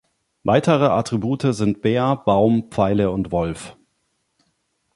[0.43, 3.77] Weitere Attribute sind Bär, Baum, Pfeile und Wolf.